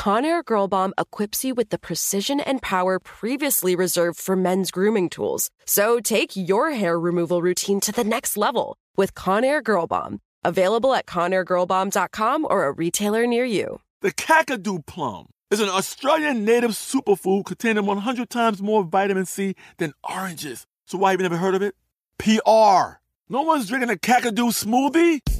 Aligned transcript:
Conair 0.00 0.42
Girl 0.42 0.66
Bomb 0.66 0.94
equips 0.96 1.44
you 1.44 1.54
with 1.54 1.68
the 1.68 1.78
precision 1.78 2.40
and 2.40 2.62
power 2.62 2.98
previously 2.98 3.76
reserved 3.76 4.18
for 4.18 4.34
men's 4.34 4.70
grooming 4.70 5.10
tools. 5.10 5.50
So 5.66 6.00
take 6.00 6.34
your 6.34 6.70
hair 6.70 6.98
removal 6.98 7.42
routine 7.42 7.80
to 7.80 7.92
the 7.92 8.02
next 8.02 8.38
level 8.38 8.78
with 8.96 9.14
Conair 9.14 9.62
Girl 9.62 9.86
Bomb. 9.86 10.20
Available 10.42 10.94
at 10.94 11.04
ConairGirlBomb.com 11.04 12.46
or 12.48 12.64
a 12.64 12.72
retailer 12.72 13.26
near 13.26 13.44
you. 13.44 13.82
The 14.00 14.10
Kakadu 14.10 14.86
plum 14.86 15.26
is 15.50 15.60
an 15.60 15.68
Australian 15.68 16.46
native 16.46 16.70
superfood 16.70 17.44
containing 17.44 17.84
100 17.84 18.30
times 18.30 18.62
more 18.62 18.82
vitamin 18.82 19.26
C 19.26 19.54
than 19.76 19.92
oranges. 20.02 20.66
So 20.86 20.96
why 20.96 21.10
have 21.10 21.20
you 21.20 21.24
never 21.24 21.36
heard 21.36 21.54
of 21.54 21.60
it? 21.60 21.74
PR. 22.16 23.02
No 23.28 23.42
one's 23.42 23.68
drinking 23.68 23.90
a 23.90 23.96
Kakadu 23.96 24.48
smoothie? 24.48 25.39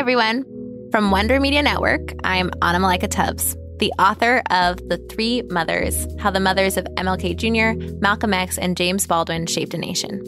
Everyone. 0.00 0.46
From 0.90 1.10
Wonder 1.10 1.38
Media 1.38 1.62
Network, 1.62 2.14
I'm 2.24 2.50
Anna 2.62 2.78
Malaika 2.78 3.06
Tubbs, 3.06 3.54
the 3.80 3.92
author 3.98 4.42
of 4.48 4.78
The 4.88 4.96
Three 5.10 5.42
Mothers 5.50 6.06
How 6.18 6.30
the 6.30 6.40
Mothers 6.40 6.78
of 6.78 6.86
MLK 6.96 7.36
Jr., 7.36 7.98
Malcolm 8.00 8.32
X, 8.32 8.56
and 8.56 8.78
James 8.78 9.06
Baldwin 9.06 9.44
Shaped 9.44 9.74
a 9.74 9.76
Nation. 9.76 10.22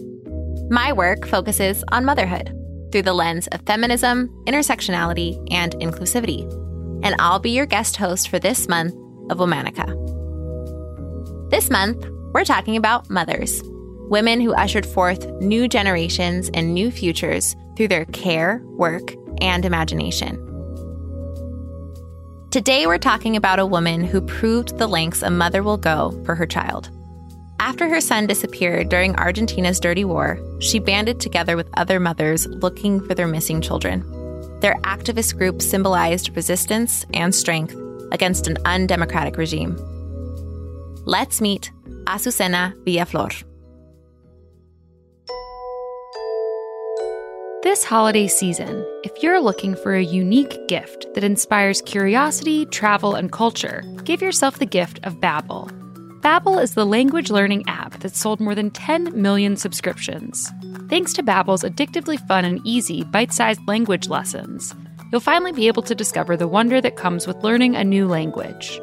My 0.69 0.93
work 0.93 1.27
focuses 1.27 1.83
on 1.91 2.05
motherhood 2.05 2.55
through 2.93 3.01
the 3.01 3.15
lens 3.15 3.47
of 3.47 3.63
feminism, 3.63 4.29
intersectionality, 4.47 5.43
and 5.51 5.73
inclusivity. 5.77 6.43
And 7.03 7.17
I'll 7.19 7.39
be 7.39 7.53
your 7.53 7.65
guest 7.65 7.97
host 7.97 8.29
for 8.29 8.39
this 8.39 8.69
month 8.69 8.93
of 9.31 9.39
Womanica. 9.39 9.89
This 11.51 11.71
month, 11.71 12.07
we're 12.35 12.45
talking 12.45 12.77
about 12.77 13.09
mothers, 13.09 13.63
women 14.11 14.43
who 14.43 14.53
ushered 14.53 14.85
forth 14.85 15.27
new 15.41 15.67
generations 15.67 16.51
and 16.53 16.75
new 16.75 16.91
futures 16.91 17.57
through 17.75 17.89
their 17.89 18.05
care, 18.05 18.61
work, 18.67 19.15
and 19.43 19.67
imagination. 19.67 20.49
Today, 22.51 22.87
we're 22.87 22.99
talking 22.99 23.37
about 23.37 23.59
a 23.59 23.67
woman 23.67 24.05
who 24.05 24.21
proved 24.21 24.79
the 24.79 24.87
lengths 24.87 25.23
a 25.23 25.31
mother 25.31 25.63
will 25.63 25.79
go 25.79 26.11
for 26.25 26.35
her 26.35 26.47
child. 26.47 26.91
After 27.59 27.89
her 27.89 28.01
son 28.01 28.27
disappeared 28.27 28.89
during 28.89 29.17
Argentina's 29.17 29.81
dirty 29.81 30.05
war, 30.05 30.39
she 30.61 30.79
banded 30.79 31.21
together 31.21 31.57
with 31.57 31.69
other 31.77 31.99
mothers 31.99 32.47
looking 32.47 33.01
for 33.07 33.15
their 33.15 33.29
missing 33.29 33.61
children. 33.61 34.01
Their 34.61 34.75
activist 34.83 35.39
group 35.39 35.63
symbolized 35.63 36.37
resistance 36.37 37.07
and 37.15 37.35
strength 37.35 37.77
against 38.13 38.47
an 38.47 38.59
undemocratic 38.65 39.37
regime. 39.37 39.77
Let's 41.05 41.41
meet 41.41 41.73
Azucena 42.05 42.75
Villaflor. 42.85 43.45
This 47.63 47.85
holiday 47.85 48.27
season, 48.27 48.85
if 49.05 49.23
you're 49.23 49.41
looking 49.41 49.77
for 49.77 49.95
a 49.95 50.03
unique 50.03 50.67
gift 50.67 51.07
that 51.15 51.23
inspires 51.23 51.81
curiosity, 51.83 52.67
travel, 52.67 53.15
and 53.15 53.31
culture, 53.31 53.85
give 54.03 54.21
yourself 54.21 54.59
the 54.59 54.67
gift 54.67 54.99
of 55.05 55.21
Babbel. 55.21 55.71
Babbel 56.23 56.61
is 56.61 56.75
the 56.75 56.85
language 56.85 57.31
learning 57.31 57.63
app 57.69 58.01
that 58.01 58.17
sold 58.17 58.41
more 58.41 58.57
than 58.57 58.73
10 58.73 59.21
million 59.21 59.55
subscriptions. 59.57 60.51
Thanks 60.89 61.13
to 61.13 61.23
Babbel's 61.23 61.63
addictively 61.63 62.19
fun 62.27 62.45
and 62.45 62.61
easy 62.65 63.05
bite-sized 63.05 63.61
language 63.69 64.09
lessons, 64.09 64.75
you'll 65.13 65.21
finally 65.21 65.53
be 65.53 65.69
able 65.69 65.85
to 65.85 65.95
discover 65.95 66.37
the 66.37 66.49
wonder 66.49 66.81
that 66.81 66.97
comes 66.97 67.29
with 67.29 67.45
learning 67.45 67.77
a 67.77 67.85
new 67.85 68.09
language. 68.09 68.81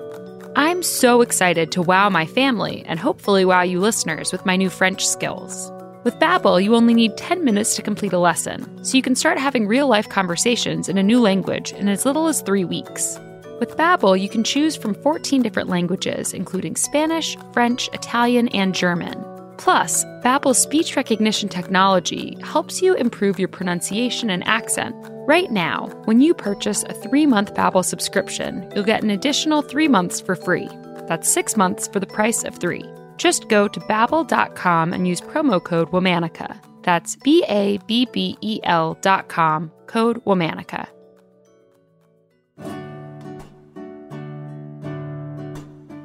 I'm 0.56 0.84
so 0.84 1.20
excited 1.20 1.74
to 1.74 1.82
wow 1.82 2.10
my 2.10 2.26
family 2.26 2.86
and 2.86 2.98
hopefully 2.98 3.44
wow 3.44 3.62
you 3.62 3.82
listeners 3.82 4.32
with 4.32 4.46
my 4.46 4.56
new 4.56 4.70
French 4.70 5.06
skills. 5.06 5.70
With 6.06 6.18
Babbel, 6.18 6.64
you 6.64 6.76
only 6.76 6.94
need 6.94 7.18
10 7.18 7.44
minutes 7.44 7.76
to 7.76 7.82
complete 7.82 8.14
a 8.14 8.20
lesson, 8.20 8.86
so 8.86 8.96
you 8.96 9.04
can 9.04 9.16
start 9.16 9.38
having 9.38 9.68
real-life 9.68 10.08
conversations 10.08 10.88
in 10.88 10.98
a 10.98 11.04
new 11.04 11.20
language 11.20 11.74
in 11.74 11.90
as 11.90 12.06
little 12.06 12.28
as 12.28 12.42
3 12.42 12.64
weeks. 12.64 13.20
With 13.60 13.76
Babbel, 13.76 14.18
you 14.18 14.30
can 14.30 14.46
choose 14.46 14.78
from 14.78 14.96
14 14.96 15.42
different 15.42 15.68
languages, 15.68 16.34
including 16.34 16.78
Spanish, 16.78 17.38
French, 17.52 17.90
Italian, 17.92 18.48
and 18.50 18.74
German. 18.74 19.26
Plus, 19.58 20.06
Babbel's 20.24 20.58
speech 20.58 20.96
recognition 20.96 21.50
technology 21.50 22.38
helps 22.44 22.82
you 22.82 22.94
improve 22.96 23.38
your 23.38 23.50
pronunciation 23.50 24.30
and 24.30 24.48
accent. 24.48 24.96
Right 25.28 25.52
now, 25.52 25.88
when 26.06 26.22
you 26.22 26.34
purchase 26.34 26.84
a 26.84 26.94
3-month 26.94 27.54
Babbel 27.56 27.84
subscription, 27.84 28.72
you'll 28.74 28.86
get 28.86 29.04
an 29.04 29.10
additional 29.10 29.62
3 29.62 29.90
months 29.90 30.22
for 30.22 30.38
free. 30.38 30.70
That's 31.10 31.30
6 31.30 31.58
months 31.58 31.90
for 31.90 32.00
the 32.00 32.08
price 32.08 32.46
of 32.46 32.56
3. 32.56 32.86
Just 33.20 33.50
go 33.50 33.68
to 33.68 33.80
babbel.com 33.82 34.94
and 34.94 35.08
use 35.08 35.20
promo 35.20 35.62
code 35.62 35.92
Womanica. 35.92 36.58
That's 36.84 37.18
B 37.18 37.44
A 37.50 37.78
B 37.86 38.08
B 38.12 38.38
E 38.40 38.62
L 38.64 38.98
dot 39.02 39.28
com, 39.28 39.72
code 39.88 40.24
Womanica. 40.24 40.88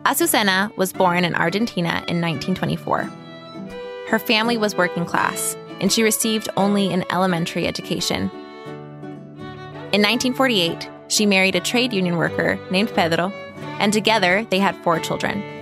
Azucena 0.03 0.77
was 0.77 0.93
born 0.93 1.25
in 1.25 1.35
Argentina 1.37 2.05
in 2.09 2.21
1924. 2.21 3.05
Her 4.09 4.19
family 4.19 4.59
was 4.59 4.77
working 4.77 5.06
class, 5.06 5.56
and 5.81 5.93
she 5.93 6.03
received 6.03 6.49
only 6.56 6.93
an 6.93 7.05
elementary 7.11 7.67
education. 7.67 8.29
In 9.93 10.03
1948, 10.03 10.91
she 11.09 11.27
married 11.27 11.55
a 11.55 11.61
trade 11.61 11.93
union 11.93 12.17
worker 12.17 12.59
named 12.73 12.93
Pedro, 12.93 13.31
and 13.79 13.93
together 13.93 14.44
they 14.50 14.59
had 14.59 14.77
four 14.83 14.99
children. 14.99 15.54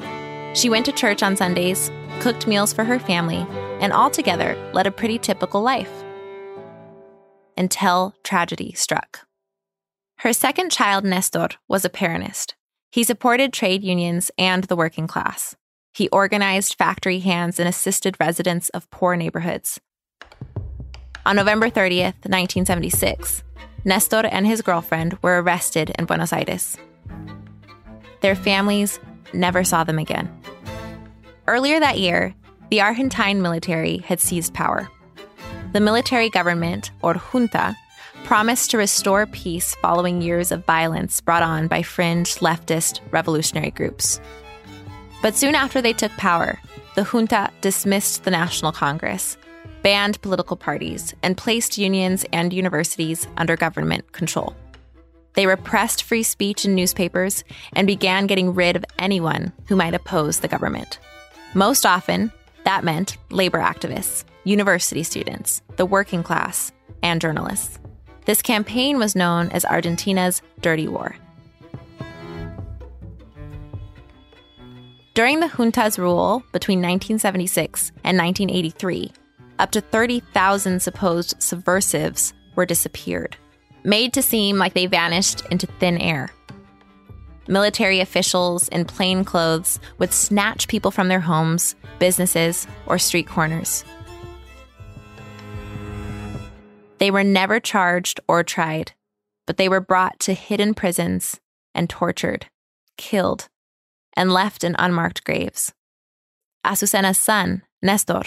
She 0.55 0.69
went 0.69 0.85
to 0.87 0.93
church 0.93 1.23
on 1.23 1.37
Sundays, 1.37 1.91
cooked 2.21 2.47
meals 2.47 2.73
for 2.73 2.85
her 2.85 2.99
family, 2.99 3.47
and 3.81 3.93
altogether 3.93 4.55
led 4.75 4.87
a 4.87 4.91
pretty 4.91 5.19
typical 5.19 5.63
life. 5.63 5.91
Until 7.57 8.15
tragedy 8.23 8.73
struck. 8.75 9.27
Her 10.19 10.33
second 10.33 10.71
child, 10.71 11.05
Nestor, 11.05 11.49
was 11.69 11.85
a 11.85 11.91
Peronist. 11.91 12.55
He 12.91 13.03
supported 13.03 13.53
trade 13.53 13.83
unions 13.83 14.31
and 14.37 14.65
the 14.65 14.77
working 14.77 15.07
class. 15.07 15.57
He 15.95 16.09
organized 16.11 16.75
factory 16.75 17.21
hands 17.21 17.59
and 17.59 17.69
assisted 17.69 18.17
residents 18.21 18.69
of 18.71 18.91
poor 18.91 19.17
neighborhoods. 19.17 19.81
On 21.25 21.37
November 21.37 21.71
30th, 21.71 22.25
1976, 22.25 23.43
Nestor 23.85 24.27
and 24.27 24.47
his 24.47 24.61
girlfriend 24.61 25.19
were 25.23 25.41
arrested 25.41 25.93
in 25.99 26.05
Buenos 26.05 26.33
Aires. 26.33 26.77
Their 28.21 28.37
families 28.37 29.01
never 29.35 29.65
saw 29.65 29.85
them 29.85 29.99
again. 29.99 30.31
Earlier 31.47 31.81
that 31.81 31.99
year, 31.99 32.35
the 32.71 32.81
Argentine 32.81 33.43
military 33.43 33.99
had 33.99 34.21
seized 34.21 34.55
power. 34.55 34.89
The 35.73 35.81
military 35.81 36.31
government, 36.31 36.91
or 37.03 37.15
junta, 37.15 37.77
promised 38.25 38.71
to 38.71 38.79
restore 38.79 39.27
peace 39.27 39.75
following 39.77 40.23
years 40.23 40.53
of 40.53 40.65
violence 40.65 41.21
brought 41.21 41.43
on 41.43 41.67
by 41.67 41.83
fringe 41.83 42.37
leftist 42.37 43.01
revolutionary 43.11 43.71
groups. 43.71 44.21
But 45.23 45.35
soon 45.35 45.55
after 45.55 45.83
they 45.83 45.93
took 45.93 46.13
power, 46.13 46.59
the 46.95 47.05
junta 47.05 47.51
dismissed 47.61 48.25
the 48.25 48.31
National 48.31 48.73
Congress, 48.73 49.37
banned 49.83 50.21
political 50.23 50.57
parties, 50.57 51.15
and 51.23 51.37
placed 51.37 51.79
unions 51.79 52.25
and 52.33 52.53
universities 52.53 53.27
under 53.37 53.57
government 53.57 54.13
control. 54.13 54.55
They 55.35 55.47
repressed 55.47 56.03
free 56.03 56.23
speech 56.23 56.65
in 56.65 56.75
newspapers 56.75 57.45
and 57.73 57.87
began 57.87 58.27
getting 58.27 58.55
rid 58.55 58.77
of 58.77 58.85
anyone 58.99 59.53
who 59.67 59.77
might 59.77 59.95
oppose 59.95 60.41
the 60.41 60.49
government. 60.49 60.99
Most 61.55 61.87
often, 61.87 62.33
that 62.65 62.85
meant 62.85 63.17
labor 63.31 63.59
activists, 63.59 64.25
university 64.45 65.03
students, 65.03 65.63
the 65.77 65.87
working 65.87 66.23
class, 66.23 66.73
and 67.03 67.21
journalists. 67.21 67.79
This 68.25 68.43
campaign 68.43 68.99
was 68.99 69.17
known 69.17 69.51
as 69.51 69.65
Argentina's 69.65 70.43
Dirty 70.61 70.87
War. 70.87 71.17
During 75.15 75.41
the 75.41 75.49
junta's 75.49 75.99
rule 75.99 76.43
between 76.53 76.79
1976 76.79 77.91
and 78.03 78.17
1983, 78.17 79.13
up 79.59 79.71
to 79.73 79.81
30,000 79.81 80.81
supposed 80.81 81.35
subversives 81.43 82.33
were 82.57 82.65
disappeared, 82.65 83.37
made 83.85 84.13
to 84.15 84.23
seem 84.23 84.59
like 84.59 84.75
they 84.75 84.87
vanished 84.87 85.45
into 85.51 85.67
thin 85.67 85.99
air. 85.99 86.31
Military 87.49 88.01
officials 88.01 88.69
in 88.69 88.85
plain 88.85 89.25
clothes 89.25 89.81
would 89.99 90.13
snatch 90.13 90.69
people 90.69 90.91
from 90.91 91.09
their 91.09 91.21
homes, 91.21 91.75
businesses, 91.99 92.67
or 92.87 92.99
street 92.99 93.27
corners. 93.27 93.85
They 96.99 97.11
were 97.11 97.25
never 97.25 97.59
charged 97.59 98.21
or 98.29 98.45
tried, 98.45 98.93
but 99.47 99.57
they 99.57 99.69
were 99.69 99.81
brought 99.81 100.21
to 100.21 100.35
hidden 100.35 100.73
prisons 100.73 101.41
and 101.75 101.91
tortured, 101.91 102.47
killed, 102.97 103.49
and 104.17 104.33
left 104.33 104.63
in 104.63 104.77
unmarked 104.79 105.25
graves. 105.25 105.73
Azucena's 106.65 107.19
son, 107.19 107.63
Nestor, 107.83 108.23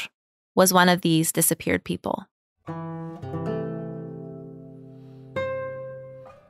was 0.55 0.73
one 0.73 0.89
of 0.89 1.01
these 1.01 1.31
disappeared 1.31 1.85
people. 1.85 2.25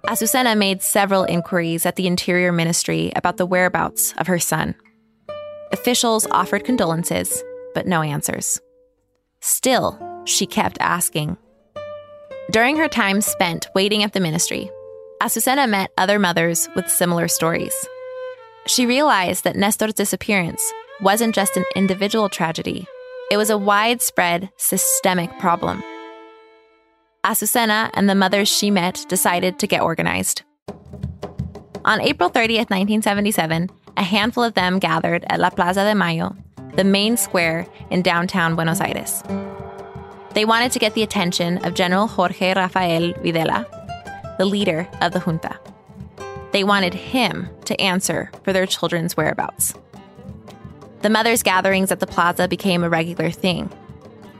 Azucena 0.07 0.55
made 0.55 0.83
several 0.83 1.23
inquiries 1.23 1.83
at 1.83 1.95
the 1.95 2.05
Interior 2.05 2.51
Ministry 2.51 3.11
about 3.15 3.37
the 3.37 3.45
whereabouts 3.45 4.13
of 4.19 4.27
her 4.27 4.37
son. 4.37 4.75
Officials 5.71 6.27
offered 6.29 6.63
condolences, 6.63 7.43
but 7.73 7.87
no 7.87 8.03
answers. 8.03 8.61
Still, 9.41 9.99
she 10.25 10.45
kept 10.45 10.77
asking. 10.79 11.37
During 12.51 12.77
her 12.77 12.87
time 12.87 13.19
spent 13.19 13.67
waiting 13.73 14.03
at 14.03 14.13
the 14.13 14.19
ministry, 14.19 14.69
Azucena 15.23 15.67
met 15.67 15.91
other 15.97 16.19
mothers 16.19 16.69
with 16.75 16.87
similar 16.87 17.27
stories. 17.27 17.73
She 18.67 18.85
realized 18.85 19.43
that 19.43 19.55
Nestor's 19.55 19.95
disappearance 19.95 20.63
wasn't 21.01 21.33
just 21.33 21.57
an 21.57 21.65
individual 21.75 22.29
tragedy, 22.29 22.87
it 23.31 23.37
was 23.37 23.49
a 23.49 23.57
widespread, 23.57 24.51
systemic 24.57 25.39
problem. 25.39 25.83
Azucena 27.25 27.89
and 27.95 28.07
the 28.07 28.13
mothers 28.13 28.47
she 28.47 28.69
met 28.69 29.03
decided 29.09 29.57
to 29.57 29.65
get 29.65 29.81
organized. 29.81 30.43
On 31.83 31.99
April 31.99 32.29
30th, 32.29 32.69
1977, 32.69 33.71
a 33.97 34.03
handful 34.03 34.43
of 34.43 34.53
them 34.53 34.77
gathered 34.77 35.25
at 35.27 35.39
La 35.39 35.49
Plaza 35.49 35.83
de 35.83 35.95
Mayo, 35.95 36.35
the 36.75 36.83
main 36.83 37.17
square 37.17 37.65
in 37.89 38.03
downtown 38.03 38.53
Buenos 38.53 38.79
Aires. 38.79 39.23
They 40.35 40.45
wanted 40.45 40.71
to 40.73 40.79
get 40.79 40.93
the 40.93 41.01
attention 41.01 41.65
of 41.65 41.73
General 41.73 42.05
Jorge 42.05 42.53
Rafael 42.53 43.13
Videla, 43.13 43.65
the 44.37 44.45
leader 44.45 44.87
of 45.01 45.11
the 45.11 45.19
junta. 45.19 45.57
They 46.51 46.63
wanted 46.63 46.93
him 46.93 47.49
to 47.65 47.79
answer 47.81 48.29
for 48.43 48.53
their 48.53 48.67
children's 48.67 49.17
whereabouts. 49.17 49.73
The 51.01 51.09
mothers' 51.09 51.41
gatherings 51.41 51.91
at 51.91 51.99
the 51.99 52.07
plaza 52.07 52.47
became 52.47 52.83
a 52.83 52.89
regular 52.89 53.31
thing. 53.31 53.71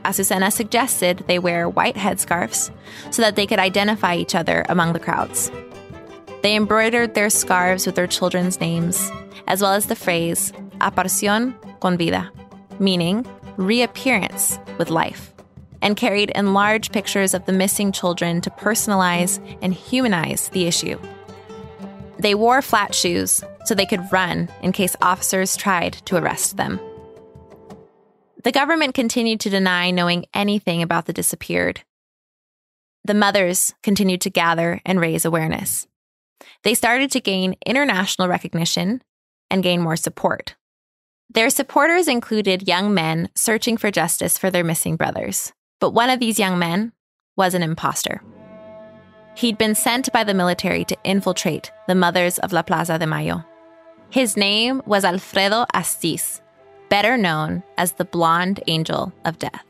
Azucena 0.06 0.52
suggested 0.52 1.24
they 1.26 1.40
wear 1.40 1.68
white 1.68 1.96
headscarves 1.96 2.70
so 3.10 3.22
that 3.22 3.34
they 3.34 3.44
could 3.44 3.58
identify 3.58 4.14
each 4.14 4.36
other 4.36 4.64
among 4.68 4.92
the 4.92 5.00
crowds. 5.00 5.50
They 6.42 6.54
embroidered 6.54 7.14
their 7.14 7.28
scarves 7.28 7.86
with 7.86 7.96
their 7.96 8.06
children's 8.06 8.60
names, 8.60 9.10
as 9.48 9.60
well 9.60 9.72
as 9.72 9.86
the 9.86 9.96
phrase 9.96 10.52
aparición 10.80 11.54
con 11.80 11.98
vida, 11.98 12.30
meaning 12.78 13.26
reappearance 13.56 14.60
with 14.78 14.90
life, 14.90 15.34
and 15.82 15.96
carried 15.96 16.30
enlarged 16.36 16.92
pictures 16.92 17.34
of 17.34 17.44
the 17.46 17.52
missing 17.52 17.90
children 17.90 18.40
to 18.42 18.50
personalize 18.50 19.40
and 19.60 19.74
humanize 19.74 20.50
the 20.50 20.66
issue. 20.66 21.00
They 22.20 22.36
wore 22.36 22.62
flat 22.62 22.94
shoes 22.94 23.42
so 23.64 23.74
they 23.74 23.86
could 23.86 24.12
run 24.12 24.48
in 24.62 24.70
case 24.70 24.94
officers 25.02 25.56
tried 25.56 25.94
to 26.04 26.16
arrest 26.16 26.56
them. 26.56 26.78
The 28.46 28.52
government 28.52 28.94
continued 28.94 29.40
to 29.40 29.50
deny 29.50 29.90
knowing 29.90 30.26
anything 30.32 30.80
about 30.80 31.06
the 31.06 31.12
disappeared. 31.12 31.80
The 33.04 33.12
mothers 33.12 33.74
continued 33.82 34.20
to 34.20 34.30
gather 34.30 34.80
and 34.86 35.00
raise 35.00 35.24
awareness. 35.24 35.88
They 36.62 36.74
started 36.74 37.10
to 37.10 37.20
gain 37.20 37.56
international 37.66 38.28
recognition 38.28 39.02
and 39.50 39.64
gain 39.64 39.80
more 39.80 39.96
support. 39.96 40.54
Their 41.28 41.50
supporters 41.50 42.06
included 42.06 42.68
young 42.68 42.94
men 42.94 43.30
searching 43.34 43.76
for 43.76 43.90
justice 43.90 44.38
for 44.38 44.48
their 44.48 44.62
missing 44.62 44.94
brothers, 44.94 45.52
but 45.80 45.90
one 45.90 46.08
of 46.08 46.20
these 46.20 46.38
young 46.38 46.56
men 46.56 46.92
was 47.36 47.52
an 47.52 47.64
impostor. 47.64 48.22
He'd 49.36 49.58
been 49.58 49.74
sent 49.74 50.12
by 50.12 50.22
the 50.22 50.34
military 50.34 50.84
to 50.84 50.96
infiltrate 51.02 51.72
the 51.88 51.96
mothers 51.96 52.38
of 52.38 52.52
La 52.52 52.62
Plaza 52.62 52.96
de 52.96 53.08
Mayo. 53.08 53.44
His 54.10 54.36
name 54.36 54.82
was 54.86 55.04
Alfredo 55.04 55.66
Astiz, 55.74 56.40
better 56.88 57.16
known 57.16 57.62
as 57.76 57.92
the 57.92 58.04
Blonde 58.04 58.62
Angel 58.66 59.12
of 59.24 59.38
Death. 59.38 59.64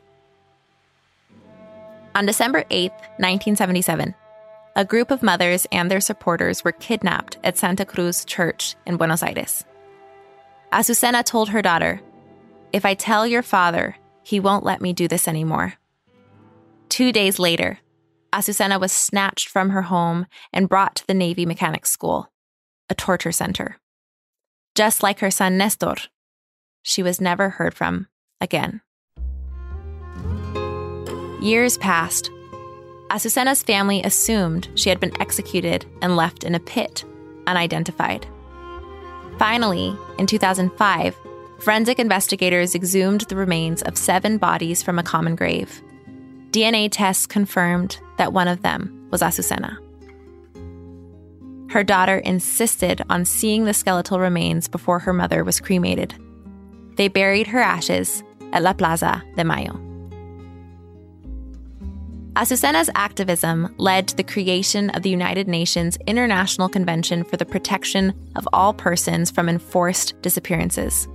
On 2.15 2.25
December 2.25 2.65
8, 2.71 2.91
1977, 3.19 4.15
a 4.75 4.85
group 4.85 5.11
of 5.11 5.23
mothers 5.23 5.67
and 5.73 5.91
their 5.91 6.01
supporters 6.01 6.65
were 6.65 6.73
kidnapped 6.73 7.39
at 7.45 7.57
Santa 7.59 7.85
Cruz 7.85 8.25
Church 8.25 8.77
in 8.87 8.97
Buenos 8.97 9.23
Aires. 9.23 9.65
Azucena 10.73 11.25
told 11.25 11.51
her 11.51 11.63
daughter, 11.63 12.01
If 12.73 12.85
I 12.85 12.95
tell 12.95 13.27
your 13.27 13.43
father, 13.43 13.97
he 14.23 14.41
won't 14.41 14.65
let 14.65 14.81
me 14.81 14.93
do 14.93 15.09
this 15.09 15.29
anymore. 15.29 15.75
Two 16.89 17.13
days 17.13 17.39
later, 17.39 17.79
Azucena 18.33 18.81
was 18.81 18.93
snatched 18.93 19.49
from 19.49 19.71
her 19.71 19.83
home 19.83 20.27
and 20.53 20.69
brought 20.69 20.97
to 20.97 21.07
the 21.07 21.15
Navy 21.15 21.47
Mechanics 21.47 21.91
School, 21.91 22.31
a 22.91 22.95
torture 22.95 23.33
center. 23.33 23.77
Just 24.75 25.03
like 25.03 25.21
her 25.21 25.31
son 25.31 25.57
Nestor, 25.57 25.97
she 26.87 27.03
was 27.03 27.21
never 27.21 27.51
heard 27.51 27.75
from 27.75 28.07
again. 28.41 28.81
Years 31.43 31.77
passed. 31.79 32.31
Azucena's 33.11 33.63
family 33.63 34.03
assumed 34.05 34.69
she 34.77 34.89
had 34.89 35.01
been 35.01 35.21
executed 35.21 35.85
and 36.01 36.17
left 36.17 36.45
in 36.45 36.55
a 36.55 36.61
pit, 36.61 37.05
unidentified. 37.49 38.25
Finally, 39.37 39.97
in 40.19 40.27
2005, 40.27 41.17
forensic 41.59 41.99
investigators 41.99 42.77
exhumed 42.77 43.23
the 43.23 43.37
remains 43.37 43.83
of 43.83 43.99
seven 43.99 44.39
bodies 44.39 44.83
from 44.83 44.99
a 44.99 45.03
common 45.03 45.35
grave. 45.35 45.83
DNA 46.51 46.89
tests 46.91 47.27
confirmed 47.27 47.99
that 48.17 48.33
one 48.33 48.47
of 48.47 48.63
them 48.63 49.09
was 49.11 49.23
Azucena. 49.23 49.77
Her 51.69 51.83
daughter 51.83 52.19
insisted 52.19 53.03
on 53.11 53.25
seeing 53.25 53.65
the 53.65 53.75
skeletal 53.75 54.21
remains 54.21 54.69
before 54.69 55.01
her 55.01 55.13
mother 55.13 55.43
was 55.43 55.59
cremated. 55.59 56.15
They 56.97 57.09
buried 57.09 57.47
her 57.47 57.61
ashes 57.61 58.23
at 58.53 58.63
La 58.63 58.73
Plaza 58.73 59.23
de 59.37 59.45
Mayo. 59.45 59.81
Azucena's 62.37 62.91
activism 62.95 63.75
led 63.79 64.09
to 64.09 64.17
the 64.17 64.23
creation 64.23 64.91
of 64.91 65.03
the 65.03 65.09
United 65.09 65.49
Nations 65.49 65.97
International 66.07 66.69
Convention 66.69 67.25
for 67.25 67.39
the 67.39 67.47
Protection 67.47 68.13
of 68.37 68.47
All 68.53 68.75
Persons 68.75 69.31
from 69.31 69.49
Enforced 69.49 70.21
Disappearances. 70.21 71.09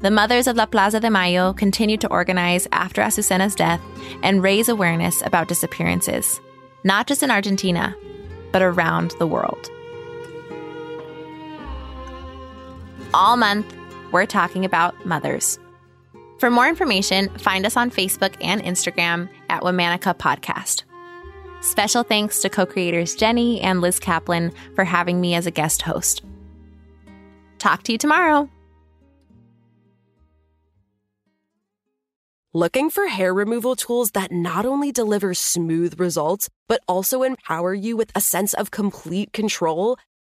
The 0.00 0.10
Mothers 0.10 0.48
of 0.48 0.56
La 0.56 0.66
Plaza 0.66 0.98
de 0.98 1.08
Mayo 1.10 1.52
continued 1.52 2.00
to 2.00 2.10
organize 2.10 2.66
after 2.72 3.02
Azucena's 3.02 3.54
death 3.54 3.80
and 4.24 4.42
raise 4.42 4.68
awareness 4.68 5.22
about 5.24 5.46
disappearances, 5.46 6.40
not 6.82 7.06
just 7.06 7.22
in 7.22 7.30
Argentina, 7.30 7.94
but 8.50 8.60
around 8.60 9.14
the 9.20 9.28
world. 9.28 9.70
All 13.14 13.36
month, 13.36 13.72
we're 14.14 14.24
talking 14.26 14.64
about 14.64 15.04
mothers. 15.04 15.58
For 16.38 16.48
more 16.48 16.68
information, 16.68 17.28
find 17.38 17.66
us 17.66 17.76
on 17.76 17.90
Facebook 17.90 18.34
and 18.40 18.62
Instagram 18.62 19.28
at 19.50 19.62
Womanica 19.62 20.16
Podcast. 20.16 20.84
Special 21.60 22.04
thanks 22.04 22.40
to 22.42 22.48
co 22.48 22.64
creators 22.64 23.14
Jenny 23.16 23.60
and 23.60 23.80
Liz 23.80 23.98
Kaplan 23.98 24.52
for 24.74 24.84
having 24.84 25.20
me 25.20 25.34
as 25.34 25.46
a 25.46 25.50
guest 25.50 25.82
host. 25.82 26.22
Talk 27.58 27.82
to 27.84 27.92
you 27.92 27.98
tomorrow. 27.98 28.48
Looking 32.52 32.88
for 32.90 33.08
hair 33.08 33.34
removal 33.34 33.74
tools 33.74 34.12
that 34.12 34.30
not 34.30 34.64
only 34.64 34.92
deliver 34.92 35.34
smooth 35.34 35.98
results, 35.98 36.48
but 36.68 36.80
also 36.86 37.24
empower 37.24 37.74
you 37.74 37.96
with 37.96 38.12
a 38.14 38.20
sense 38.20 38.54
of 38.54 38.70
complete 38.70 39.32
control? 39.32 39.96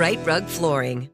Rite 0.00 0.24
Rug 0.26 0.46
Flooring. 0.46 1.08